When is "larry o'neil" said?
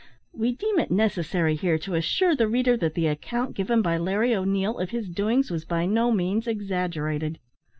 3.99-4.79